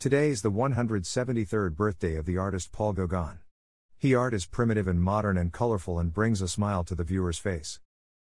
[0.00, 3.40] Today is the 173rd birthday of the artist Paul Gauguin.
[3.98, 7.38] He art is primitive and modern and colorful and brings a smile to the viewer's
[7.38, 7.80] face.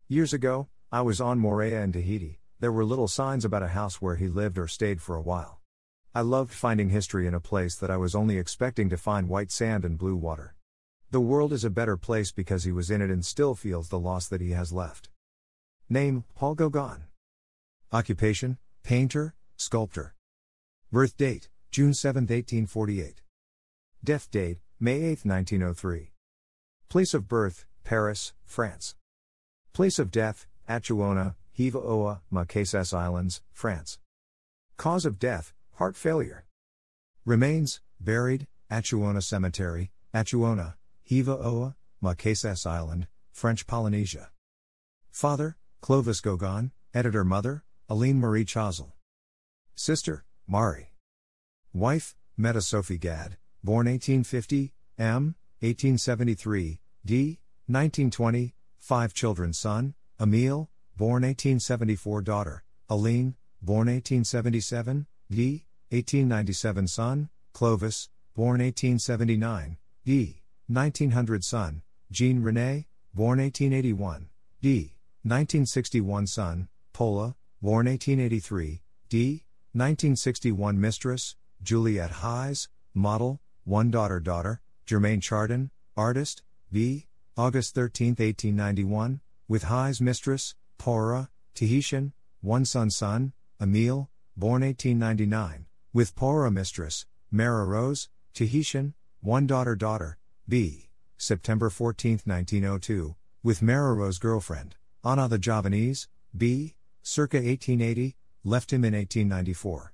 [0.07, 4.01] Years ago, I was on Moorea in Tahiti, there were little signs about a house
[4.01, 5.59] where he lived or stayed for a while.
[6.15, 9.51] I loved finding history in a place that I was only expecting to find white
[9.51, 10.55] sand and blue water.
[11.11, 13.99] The world is a better place because he was in it and still feels the
[13.99, 15.09] loss that he has left.
[15.91, 17.07] Name Paul Gauguin.
[17.91, 20.15] Occupation Painter, Sculptor.
[20.93, 23.21] Birth date June 7, 1848.
[24.05, 26.13] Death date May 8, 1903.
[26.89, 28.95] Place of birth Paris, France.
[29.73, 33.99] Place of death Atuona, Hiva Oa, Marquesas Islands, France.
[34.77, 36.45] Cause of death heart failure.
[37.25, 44.31] Remains buried Atuona Cemetery, Atuona, Hiva Oa, Marquesas Island, French Polynesia.
[45.11, 48.93] Father Clovis Gauguin, editor mother Aline Marie Chazal.
[49.75, 50.94] Sister Mari.
[51.77, 55.35] Wife, Mette Sophie Gad, born 1850, M.
[55.59, 57.41] 1873, D.
[57.67, 65.65] 1920, five children son, Emile, born 1874 daughter, Aline, born 1877, D.
[65.91, 70.43] 1897 son, Clovis, born 1879, D.
[70.69, 74.29] 1900 son, Jean René, born 1881,
[74.63, 74.95] D.
[75.25, 79.43] 1961 son, Pola, born 1883, D.
[79.73, 87.07] 1961 mistress, Juliette Hayes, model, one daughter daughter, Germaine Chardin, artist, b.
[87.37, 96.15] August 13, 1891, with Hayes mistress, Pora, Tahitian, one son son, Emile, born 1899, with
[96.15, 100.91] Pora mistress, Mara Rose, Tahitian, one daughter daughter, b.
[101.17, 106.77] September 14, 1902, with Mara Rose girlfriend, Anna the Javanese, b.
[107.03, 109.94] circa 1880, left him in 1894.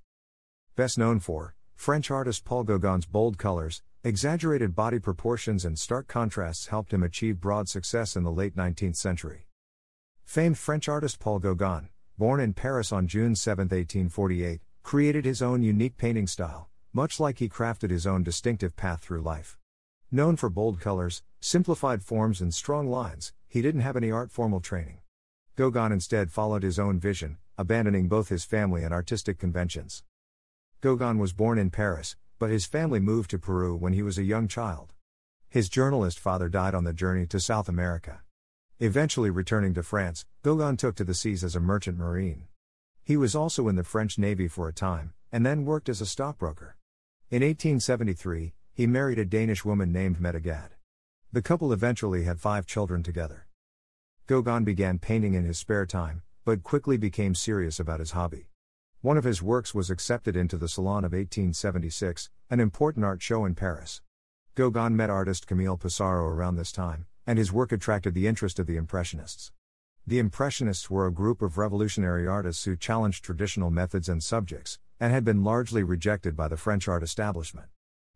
[0.81, 6.69] Best known for French artist Paul Gauguin's bold colors, exaggerated body proportions, and stark contrasts
[6.69, 9.47] helped him achieve broad success in the late 19th century.
[10.25, 15.63] Famed French artist Paul Gauguin, born in Paris on June 7, 1848, created his own
[15.63, 19.59] unique painting style, much like he crafted his own distinctive path through life.
[20.11, 24.61] Known for bold colors, simplified forms, and strong lines, he didn't have any art formal
[24.61, 25.01] training.
[25.57, 30.05] Gauguin instead followed his own vision, abandoning both his family and artistic conventions.
[30.83, 34.23] Gauguin was born in Paris, but his family moved to Peru when he was a
[34.23, 34.95] young child.
[35.51, 38.23] His journalist father died on the journey to South America.
[38.79, 42.45] Eventually returning to France, Gauguin took to the seas as a merchant marine.
[43.05, 46.07] He was also in the French Navy for a time, and then worked as a
[46.07, 46.77] stockbroker.
[47.29, 50.77] In 1873, he married a Danish woman named Mette Gad.
[51.31, 53.47] The couple eventually had five children together.
[54.27, 58.50] Gauguin began painting in his spare time, but quickly became serious about his hobby.
[59.03, 63.47] One of his works was accepted into the Salon of 1876, an important art show
[63.47, 64.03] in Paris.
[64.55, 68.67] Gauguin met artist Camille Pissarro around this time, and his work attracted the interest of
[68.67, 69.53] the Impressionists.
[70.07, 75.15] The Impressionists were a group of revolutionary artists who challenged traditional methods and subjects, and
[75.15, 77.69] had been largely rejected by the French art establishment.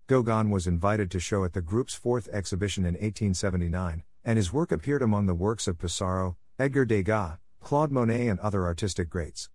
[0.06, 4.71] Gauguin was invited to show at the group's fourth exhibition in 1879, and his work
[4.71, 9.49] appeared among the works of Pissarro, Edgar Degas, Claude Monet, and other artistic greats.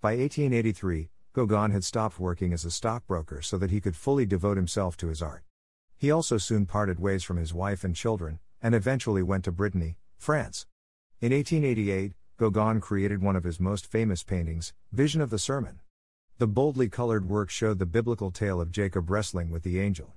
[0.00, 4.56] By 1883, Gauguin had stopped working as a stockbroker so that he could fully devote
[4.56, 5.42] himself to his art.
[5.96, 9.96] He also soon parted ways from his wife and children, and eventually went to Brittany,
[10.16, 10.66] France.
[11.20, 15.80] In 1888, Gauguin created one of his most famous paintings, Vision of the Sermon.
[16.38, 20.14] The boldly colored work showed the biblical tale of Jacob wrestling with the angel.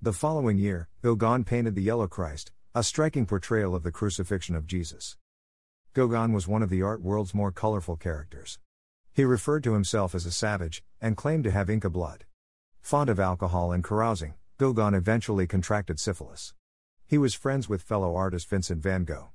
[0.00, 4.68] The following year, Gauguin painted the Yellow Christ, a striking portrayal of the crucifixion of
[4.68, 5.16] Jesus.
[5.94, 8.60] Gauguin was one of the art world's more colorful characters.
[9.16, 12.26] He referred to himself as a savage, and claimed to have Inca blood.
[12.82, 16.52] Fond of alcohol and carousing, Gauguin eventually contracted syphilis.
[17.06, 19.30] He was friends with fellow artist Vincent van Gogh.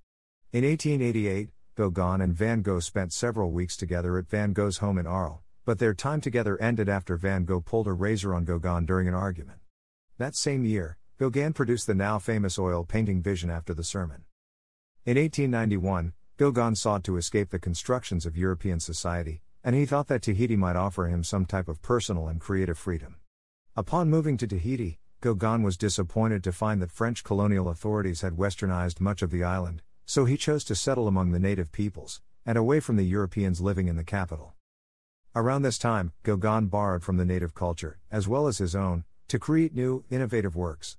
[0.53, 5.07] In 1888, Gauguin and Van Gogh spent several weeks together at Van Gogh's home in
[5.07, 9.07] Arles, but their time together ended after Van Gogh pulled a razor on Gauguin during
[9.07, 9.61] an argument.
[10.19, 14.25] That same year, Gauguin produced the now famous oil painting Vision after the sermon.
[15.07, 20.21] In 1891, Gauguin sought to escape the constructions of European society, and he thought that
[20.21, 23.17] Tahiti might offer him some type of personal and creative freedom.
[23.75, 28.99] Upon moving to Tahiti, Gauguin was disappointed to find that French colonial authorities had westernized
[28.99, 32.79] much of the island, so he chose to settle among the native peoples, and away
[32.79, 34.55] from the Europeans living in the capital.
[35.35, 39.39] Around this time, Gauguin borrowed from the native culture, as well as his own, to
[39.39, 40.97] create new, innovative works.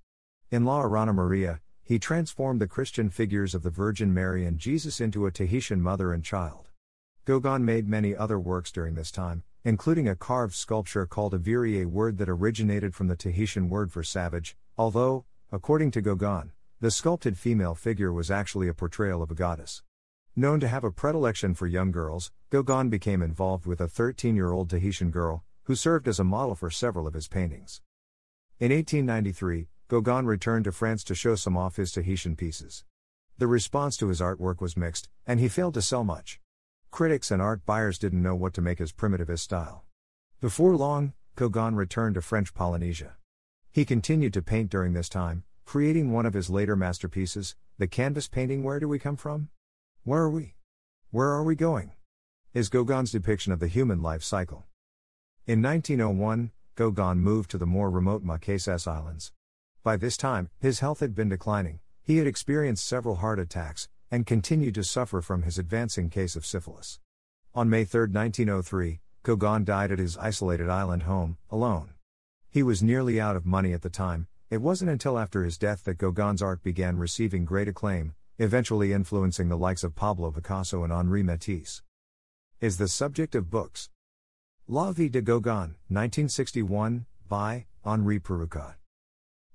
[0.50, 5.00] In Ia Orana Maria, he transformed the Christian figures of the Virgin Mary and Jesus
[5.00, 6.68] into a Tahitian mother and child.
[7.24, 11.84] Gauguin made many other works during this time, including a carved sculpture called Oviri, a
[11.84, 17.38] word that originated from the Tahitian word for savage, although, according to Gauguin, the sculpted
[17.38, 19.84] female figure was actually a portrayal of a goddess.
[20.34, 24.50] Known to have a predilection for young girls, Gauguin became involved with a 13 year
[24.50, 27.82] old Tahitian girl, who served as a model for several of his paintings.
[28.58, 32.84] In 1893, Gauguin returned to France to show some of his Tahitian pieces.
[33.38, 36.40] The response to his artwork was mixed, and he failed to sell much.
[36.92, 39.86] Critics and art buyers didn't know what to make of his primitivist style.
[40.42, 43.16] Before long, Gauguin returned to French Polynesia.
[43.70, 48.28] He continued to paint during this time, creating one of his later masterpieces, the canvas
[48.28, 49.48] painting Where Do We Come From?
[50.04, 50.56] Where are we?
[51.10, 51.92] Where are we going?
[52.52, 54.66] Is Gauguin's depiction of the human life cycle.
[55.46, 59.32] In 1901, Gauguin moved to the more remote Marquesas Islands.
[59.82, 64.26] By this time, his health had been declining, he had experienced several heart attacks, and
[64.26, 67.00] continued to suffer from his advancing case of syphilis.
[67.54, 71.94] On May 3, 1903, Gauguin died at his isolated island home, alone.
[72.50, 75.84] He was nearly out of money at the time, it wasn't until after his death
[75.84, 80.92] that Gauguin's art began receiving great acclaim, eventually influencing the likes of Pablo Picasso and
[80.92, 81.80] Henri Matisse.
[82.60, 83.88] Is the subject of books.
[84.68, 88.74] La Vie de Gauguin, 1961, by Henri Perruchot.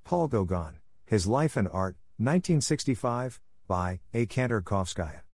[0.04, 4.26] Paul Gauguin, His Life and Art, 1965, by A.
[4.26, 5.22] Kantorkovskaya.